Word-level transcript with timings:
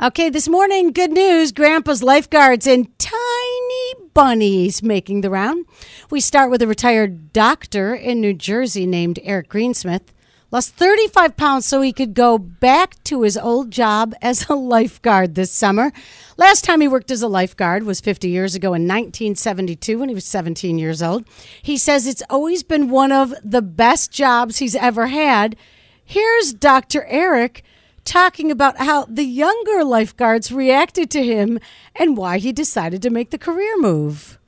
Okay, 0.00 0.30
this 0.30 0.48
morning, 0.48 0.92
good 0.92 1.10
news. 1.10 1.50
Grandpa's 1.50 2.04
lifeguards 2.04 2.68
and 2.68 2.96
tiny 3.00 3.94
bunnies 4.14 4.80
making 4.80 5.22
the 5.22 5.30
round. 5.30 5.66
We 6.08 6.20
start 6.20 6.52
with 6.52 6.62
a 6.62 6.68
retired 6.68 7.32
doctor 7.32 7.96
in 7.96 8.20
New 8.20 8.32
Jersey 8.32 8.86
named 8.86 9.18
Eric 9.24 9.48
Greensmith. 9.48 10.12
Lost 10.52 10.72
35 10.74 11.36
pounds 11.36 11.66
so 11.66 11.80
he 11.80 11.92
could 11.92 12.14
go 12.14 12.38
back 12.38 13.02
to 13.04 13.22
his 13.22 13.36
old 13.36 13.72
job 13.72 14.14
as 14.22 14.48
a 14.48 14.54
lifeguard 14.54 15.34
this 15.34 15.50
summer. 15.50 15.90
Last 16.36 16.62
time 16.62 16.80
he 16.80 16.86
worked 16.86 17.10
as 17.10 17.22
a 17.22 17.26
lifeguard 17.26 17.82
was 17.82 18.00
50 18.00 18.28
years 18.28 18.54
ago 18.54 18.68
in 18.74 18.82
1972 18.82 19.98
when 19.98 20.08
he 20.08 20.14
was 20.14 20.24
17 20.24 20.78
years 20.78 21.02
old. 21.02 21.26
He 21.60 21.76
says 21.76 22.06
it's 22.06 22.22
always 22.30 22.62
been 22.62 22.88
one 22.88 23.10
of 23.10 23.34
the 23.42 23.62
best 23.62 24.12
jobs 24.12 24.58
he's 24.58 24.76
ever 24.76 25.08
had. 25.08 25.56
Here's 26.04 26.52
Dr. 26.52 27.04
Eric 27.06 27.64
talking 28.08 28.50
about 28.50 28.78
how 28.78 29.04
the 29.04 29.24
younger 29.24 29.84
lifeguards 29.84 30.50
reacted 30.50 31.10
to 31.10 31.22
him 31.22 31.60
and 31.94 32.16
why 32.16 32.38
he 32.38 32.52
decided 32.52 33.02
to 33.02 33.10
make 33.10 33.30
the 33.30 33.38
career 33.38 33.76
move. 33.78 34.38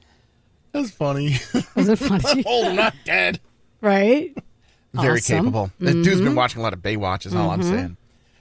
That's 0.72 0.90
funny. 0.90 1.36
Was 1.74 1.88
it 1.88 1.96
funny? 1.98 2.24
I'm 2.38 2.44
oh, 2.46 2.72
not 2.72 2.94
dead. 3.04 3.38
right? 3.80 4.34
Very 4.94 5.18
Awesome. 5.18 5.38
capable. 5.38 5.70
The 5.78 5.92
dude's 5.92 6.06
been 6.06 6.28
mm-hmm. 6.28 6.34
watching 6.36 6.60
a 6.60 6.62
lot 6.62 6.72
of 6.72 6.80
Baywatch, 6.80 7.26
is 7.26 7.34
all 7.34 7.50
I'm 7.50 7.60
mm-hmm. 7.60 7.70
saying. 7.70 7.96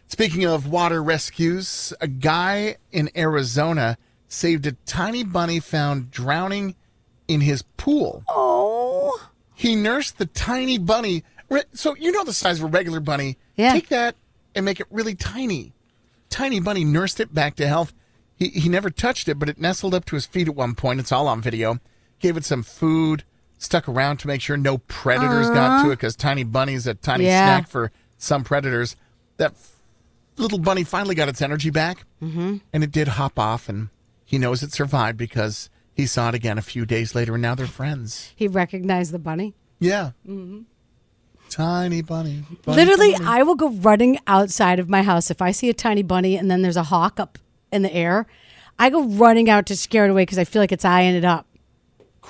Speaking 0.08 0.46
of 0.46 0.68
water 0.68 1.04
rescues, 1.04 1.94
a 2.02 2.08
guy 2.08 2.78
in 2.92 3.10
Arizona 3.16 3.98
saved 4.28 4.66
a 4.66 4.72
tiny 4.86 5.24
bunny 5.24 5.60
found 5.60 6.12
drowning 6.12 6.76
in 7.28 7.42
his 7.42 7.62
pool. 7.78 8.24
Oh. 8.30 9.30
He 9.54 9.76
nursed 9.76 10.18
the 10.18 10.26
tiny 10.28 10.78
bunny. 10.78 11.24
So, 11.74 11.96
you 11.96 12.12
know 12.12 12.24
the 12.24 12.34
size 12.34 12.60
of 12.60 12.66
a 12.66 12.68
regular 12.68 13.00
bunny. 13.00 13.38
Yeah. 13.56 13.74
Take 13.74 13.90
that 13.90 14.16
and 14.56 14.66
make 14.66 14.80
it 14.80 14.88
really 14.90 15.16
tiny. 15.16 15.74
Tiny 16.30 16.60
bunny 16.60 16.84
nursed 16.84 17.20
it 17.20 17.34
back 17.34 17.56
to 17.56 17.68
health. 17.68 17.94
He, 18.36 18.50
he 18.50 18.70
never 18.70 18.90
touched 18.90 19.28
it, 19.28 19.40
but 19.40 19.50
it 19.50 19.60
nestled 19.60 19.94
up 19.94 20.06
to 20.06 20.16
his 20.16 20.26
feet 20.26 20.48
at 20.48 20.56
one 20.56 20.76
point. 20.76 21.00
It's 21.00 21.12
all 21.12 21.28
on 21.28 21.42
video. 21.42 21.80
Gave 22.20 22.38
it 22.38 22.46
some 22.46 22.64
food, 22.64 23.24
stuck 23.58 23.88
around 23.88 24.18
to 24.18 24.28
make 24.28 24.42
sure 24.42 24.58
no 24.58 24.78
predators 24.78 25.50
got 25.50 25.84
to 25.84 25.92
it 25.92 25.96
because 25.96 26.16
tiny 26.16 26.44
bunny's 26.44 26.88
a 26.88 26.94
tiny 26.94 27.26
Yeah. 27.26 27.46
snack 27.46 27.68
for 27.70 27.92
some 28.18 28.44
predators. 28.44 28.96
That 29.38 29.52
f- 29.52 29.72
little 30.38 30.60
bunny 30.60 30.84
finally 30.84 31.16
got 31.16 31.30
its 31.30 31.42
energy 31.42 31.70
back, 31.70 32.06
mm-hmm. 32.22 32.58
and 32.74 32.84
it 32.84 32.92
did 32.92 33.10
hop 33.10 33.40
off, 33.40 33.70
and 33.70 33.90
he 34.26 34.38
knows 34.38 34.64
it 34.64 34.72
survived 34.72 35.18
because 35.18 35.70
he 35.94 36.06
saw 36.06 36.30
it 36.30 36.36
again 36.36 36.58
a 36.58 36.62
few 36.62 36.86
days 36.86 37.16
later, 37.16 37.34
and 37.36 37.42
now 37.42 37.56
they're 37.56 37.68
friends. 37.68 38.34
He 38.36 38.48
recognized 38.48 39.12
the 39.12 39.20
bunny. 39.20 39.54
Yeah. 39.80 40.12
Tiny 41.60 42.02
bunny. 42.02 42.46
bunny 42.64 42.78
Literally, 42.78 43.12
bunny. 43.12 43.26
I 43.26 43.44
will 43.44 43.56
go 43.56 43.70
running 43.70 44.18
outside 44.28 44.80
of 44.80 44.88
my 44.88 45.02
house 45.04 45.30
if 45.30 45.42
I 45.42 45.52
see 45.52 45.70
a 45.70 45.74
tiny 45.74 46.04
bunny 46.04 46.38
and 46.38 46.50
then 46.50 46.62
there's 46.62 46.78
a 46.78 46.84
hawk 46.84 47.20
up 47.20 47.38
in 47.70 47.82
the 47.82 47.94
air. 47.94 48.28
I 48.80 48.90
go 48.90 49.04
running 49.04 49.50
out 49.50 49.66
to 49.66 49.76
scare 49.76 50.06
it 50.06 50.10
away 50.10 50.22
because 50.22 50.38
I 50.38 50.46
feel 50.46 50.62
like 50.62 50.72
it's 50.72 50.86
eyeing 50.86 51.16
it 51.16 51.26
up. 51.26 51.46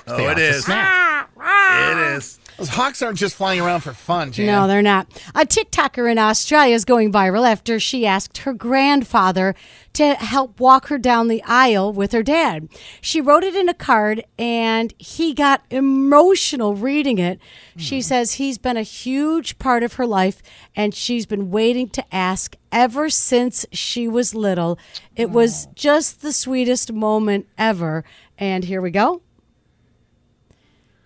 Oh, 0.08 0.24
are 0.24 0.32
it 0.32 0.34
to 0.34 0.48
is. 0.48 0.64
snack. 0.64 1.30
It 1.40 2.16
is. 2.16 2.40
Those 2.60 2.68
hawks 2.68 3.00
aren't 3.00 3.16
just 3.16 3.36
flying 3.36 3.58
around 3.58 3.80
for 3.80 3.94
fun, 3.94 4.32
Jan. 4.32 4.44
No, 4.44 4.68
they're 4.68 4.82
not. 4.82 5.06
A 5.34 5.46
TikToker 5.46 6.12
in 6.12 6.18
Australia 6.18 6.74
is 6.74 6.84
going 6.84 7.10
viral 7.10 7.50
after 7.50 7.80
she 7.80 8.04
asked 8.04 8.36
her 8.38 8.52
grandfather 8.52 9.54
to 9.94 10.14
help 10.16 10.60
walk 10.60 10.88
her 10.88 10.98
down 10.98 11.28
the 11.28 11.42
aisle 11.44 11.90
with 11.90 12.12
her 12.12 12.22
dad. 12.22 12.68
She 13.00 13.18
wrote 13.22 13.44
it 13.44 13.56
in 13.56 13.70
a 13.70 13.74
card 13.74 14.24
and 14.38 14.92
he 14.98 15.32
got 15.32 15.64
emotional 15.70 16.74
reading 16.74 17.16
it. 17.16 17.40
She 17.78 18.00
hmm. 18.00 18.02
says 18.02 18.34
he's 18.34 18.58
been 18.58 18.76
a 18.76 18.82
huge 18.82 19.58
part 19.58 19.82
of 19.82 19.94
her 19.94 20.06
life 20.06 20.42
and 20.76 20.94
she's 20.94 21.24
been 21.24 21.50
waiting 21.50 21.88
to 21.88 22.14
ask 22.14 22.56
ever 22.70 23.08
since 23.08 23.64
she 23.72 24.06
was 24.06 24.34
little. 24.34 24.78
It 25.16 25.30
was 25.30 25.66
just 25.74 26.20
the 26.20 26.32
sweetest 26.34 26.92
moment 26.92 27.46
ever. 27.56 28.04
And 28.36 28.64
here 28.64 28.82
we 28.82 28.90
go. 28.90 29.22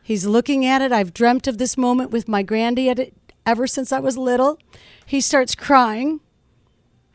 He's 0.04 0.26
looking 0.26 0.66
at 0.66 0.82
it. 0.82 0.92
I've 0.92 1.14
dreamt 1.14 1.46
of 1.46 1.56
this 1.56 1.78
moment 1.78 2.10
with 2.10 2.28
my 2.28 2.42
granddad 2.42 2.86
at 2.88 2.98
it 2.98 3.14
ever 3.46 3.66
since 3.66 3.90
I 3.90 4.00
was 4.00 4.18
little. 4.18 4.58
He 5.06 5.22
starts 5.22 5.54
crying. 5.54 6.20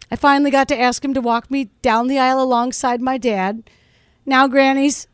I 0.10 0.16
finally 0.16 0.50
got 0.50 0.68
to 0.70 0.80
ask 0.80 1.06
him 1.06 1.14
to 1.14 1.22
walk 1.22 1.52
me 1.52 1.70
down 1.84 2.08
the 2.08 2.18
aisle 2.18 2.42
alongside 2.42 3.00
my 3.00 3.20
dad. 3.20 3.70
Now 4.26 4.48
Granny's 4.48 5.08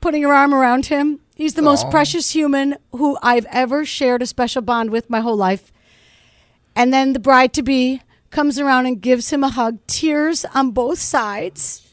putting 0.00 0.24
her 0.24 0.34
arm 0.34 0.52
around 0.52 0.86
him. 0.86 1.20
He's 1.36 1.54
the 1.54 1.62
most 1.62 1.88
precious 1.88 2.30
human 2.30 2.76
who 2.90 3.16
I've 3.22 3.46
ever 3.46 3.84
shared 3.84 4.22
a 4.22 4.26
special 4.26 4.60
bond 4.60 4.90
with 4.90 5.08
my 5.08 5.20
whole 5.20 5.36
life. 5.36 5.72
And 6.74 6.92
then 6.92 7.12
the 7.12 7.20
bride 7.20 7.52
to 7.54 7.62
be 7.62 8.02
comes 8.30 8.58
around 8.58 8.86
and 8.86 9.00
gives 9.00 9.30
him 9.30 9.44
a 9.44 9.48
hug, 9.50 9.78
tears 9.86 10.44
on 10.52 10.72
both 10.72 10.98
sides. 10.98 11.86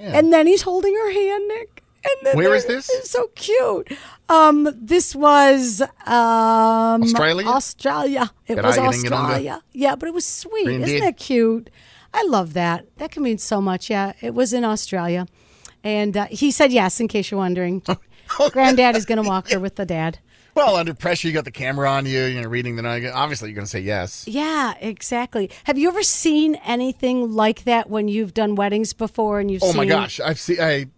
And 0.00 0.32
then 0.32 0.48
he's 0.48 0.62
holding 0.62 0.94
her 0.94 1.12
hand, 1.12 1.46
Nick. 1.48 1.81
And 2.04 2.26
then 2.26 2.36
Where 2.36 2.54
is 2.54 2.66
this? 2.66 2.90
It's 2.90 3.10
so 3.10 3.28
cute. 3.34 3.92
Um, 4.28 4.68
this 4.76 5.14
was 5.14 5.80
um, 6.06 7.02
Australia? 7.02 7.46
Australia. 7.46 8.30
It 8.46 8.56
was 8.56 8.78
eye, 8.78 8.86
getting 8.86 9.06
it 9.06 9.12
on 9.12 9.24
the 9.24 9.30
Australia. 9.34 9.62
Yeah, 9.72 9.94
but 9.96 10.08
it 10.08 10.14
was 10.14 10.26
sweet. 10.26 10.66
Indeed. 10.68 10.88
Isn't 10.96 11.00
that 11.06 11.16
cute? 11.16 11.70
I 12.14 12.24
love 12.24 12.54
that. 12.54 12.86
That 12.98 13.10
can 13.12 13.22
mean 13.22 13.38
so 13.38 13.60
much. 13.60 13.88
Yeah, 13.90 14.12
it 14.20 14.34
was 14.34 14.52
in 14.52 14.64
Australia, 14.64 15.26
and 15.84 16.16
uh, 16.16 16.26
he 16.26 16.50
said 16.50 16.72
yes. 16.72 17.00
In 17.00 17.08
case 17.08 17.30
you're 17.30 17.38
wondering, 17.38 17.82
Granddad 18.50 18.96
is 18.96 19.04
going 19.06 19.22
to 19.22 19.28
walk 19.28 19.50
her 19.50 19.60
with 19.60 19.76
the 19.76 19.86
dad. 19.86 20.18
Well, 20.54 20.76
under 20.76 20.92
pressure, 20.92 21.28
you 21.28 21.32
got 21.32 21.46
the 21.46 21.50
camera 21.50 21.88
on 21.90 22.04
you, 22.04 22.24
you're 22.24 22.46
reading 22.46 22.76
the 22.76 22.82
night. 22.82 23.06
Obviously, 23.06 23.48
you're 23.48 23.54
going 23.54 23.64
to 23.64 23.70
say 23.70 23.80
yes. 23.80 24.26
Yeah, 24.28 24.74
exactly. 24.80 25.50
Have 25.64 25.78
you 25.78 25.88
ever 25.88 26.02
seen 26.02 26.56
anything 26.56 27.32
like 27.32 27.64
that 27.64 27.88
when 27.88 28.08
you've 28.08 28.34
done 28.34 28.54
weddings 28.54 28.92
before 28.92 29.40
and 29.40 29.50
you've 29.50 29.62
Oh 29.62 29.68
seen? 29.68 29.76
my 29.78 29.86
gosh, 29.86 30.20
I've 30.20 30.38
seen 30.38 30.60
I, 30.60 30.88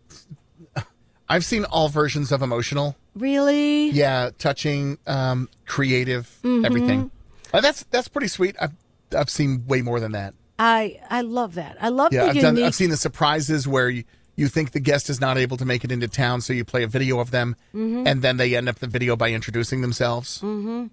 I've 1.35 1.45
seen 1.45 1.65
all 1.65 1.89
versions 1.89 2.31
of 2.33 2.43
emotional. 2.43 2.97
Really? 3.17 3.91
Yeah, 3.91 4.31
touching, 4.39 4.99
um, 5.07 5.49
creative, 5.67 6.25
Mm-hmm. 6.43 6.65
everything. 6.65 7.11
Uh, 7.53 7.61
that's 7.61 7.85
that's 7.91 8.09
pretty 8.09 8.29
sweet. 8.29 8.57
I've 8.61 8.73
I've 9.17 9.31
seen 9.31 9.65
way 9.67 9.83
more 9.83 10.01
than 10.01 10.13
that. 10.13 10.35
I 10.59 11.01
I 11.11 11.21
love 11.23 11.55
that. 11.57 11.77
I 11.81 11.89
love 11.89 12.13
Yeah, 12.13 12.25
the 12.25 12.31
I've 12.31 12.41
done. 12.41 12.63
I've 12.63 12.75
seen 12.75 12.91
the 12.91 12.97
surprises 12.97 13.67
where 13.67 13.89
you, 13.91 14.05
you 14.37 14.49
think 14.49 14.71
the 14.73 14.81
guest 14.81 15.09
is 15.11 15.21
not 15.21 15.37
able 15.39 15.57
to 15.59 15.65
make 15.65 15.85
it 15.85 15.91
into 15.93 16.09
town, 16.09 16.41
so 16.41 16.53
you 16.53 16.65
play 16.65 16.83
a 16.85 16.89
video 16.89 17.19
of 17.21 17.31
them, 17.31 17.57
Mm-hmm. 17.75 18.07
and 18.07 18.23
then 18.23 18.37
they 18.37 18.55
end 18.57 18.69
up 18.69 18.79
the 18.81 18.87
video 18.89 19.17
by 19.17 19.31
introducing 19.33 19.81
themselves. 19.83 20.39
Mm-hmm. 20.41 20.87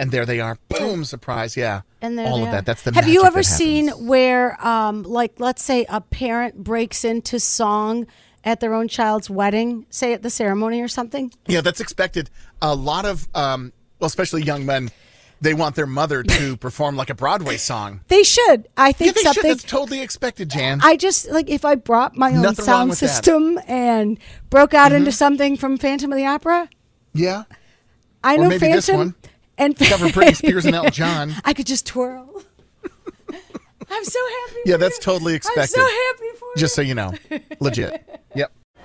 And 0.00 0.12
there 0.12 0.24
they 0.26 0.38
are. 0.38 0.56
Boom! 0.68 1.04
Surprise! 1.04 1.56
Yeah. 1.56 1.80
and 2.00 2.18
all 2.20 2.42
of 2.42 2.48
are. 2.48 2.52
that. 2.52 2.64
That's 2.66 2.82
the. 2.82 2.92
Have 2.94 3.08
you 3.08 3.24
ever 3.24 3.42
seen 3.42 3.88
where, 4.06 4.54
um, 4.64 5.02
like, 5.02 5.40
let's 5.40 5.62
say 5.64 5.86
a 5.88 6.00
parent 6.00 6.62
breaks 6.62 7.04
into 7.04 7.40
song 7.40 8.06
at 8.48 8.60
their 8.60 8.74
own 8.74 8.88
child's 8.88 9.28
wedding, 9.30 9.86
say 9.90 10.12
at 10.12 10.22
the 10.22 10.30
ceremony 10.30 10.80
or 10.80 10.88
something? 10.88 11.32
Yeah, 11.46 11.60
that's 11.60 11.80
expected. 11.80 12.30
A 12.62 12.74
lot 12.74 13.04
of, 13.04 13.28
um, 13.34 13.72
well, 14.00 14.06
especially 14.08 14.42
young 14.42 14.66
men, 14.66 14.90
they 15.40 15.54
want 15.54 15.76
their 15.76 15.86
mother 15.86 16.22
to 16.24 16.56
perform 16.66 16.96
like 16.96 17.10
a 17.10 17.14
Broadway 17.14 17.56
song. 17.58 18.00
They 18.08 18.22
should. 18.24 18.66
I 18.76 18.90
think 18.92 19.14
Yeah, 19.14 19.22
they 19.22 19.32
should. 19.32 19.44
That's 19.44 19.62
totally 19.62 20.00
expected, 20.00 20.48
Jan. 20.50 20.80
I 20.82 20.96
just 20.96 21.30
like 21.30 21.48
if 21.48 21.64
I 21.64 21.74
brought 21.76 22.16
my 22.16 22.32
own 22.34 22.42
Nothing 22.42 22.64
sound 22.64 22.90
with 22.90 23.00
that. 23.00 23.06
Mm-hmm. 23.06 23.14
system 23.14 23.60
and 23.68 24.18
broke 24.50 24.74
out 24.74 24.90
into 24.92 25.12
something 25.12 25.56
from 25.56 25.76
Phantom 25.78 26.10
of 26.12 26.16
the 26.18 26.26
Opera. 26.26 26.68
yeah. 27.14 27.44
I 28.24 28.34
Or 28.34 28.38
know 28.42 28.48
maybe 28.48 28.58
Phantom 28.58 28.74
this 28.76 28.88
one. 28.88 29.14
and 29.58 29.76
Cover 29.78 30.06
Britney 30.08 30.34
Spears 30.34 30.66
and 30.66 30.74
Elton 30.74 30.90
John. 31.02 31.34
I 31.44 31.52
could 31.52 31.66
just 31.66 31.86
twirl. 31.86 32.42
I'm 33.90 34.04
so 34.04 34.18
happy. 34.40 34.60
Yeah, 34.66 34.76
that's 34.76 34.96
you. 34.98 35.02
totally 35.02 35.34
expected. 35.34 35.78
I'm 35.80 35.86
so 35.86 35.86
happy 35.86 36.36
for 36.38 36.48
Just 36.56 36.74
so 36.74 36.82
you. 36.82 36.88
you 36.88 36.94
know, 36.94 37.14
legit. 37.60 38.17